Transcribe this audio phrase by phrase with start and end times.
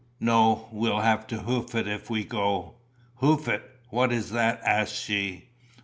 [0.19, 2.73] No, we'll have to hoof it if we go."
[3.17, 3.61] "Hoof it
[3.91, 5.49] what is that?" asked she.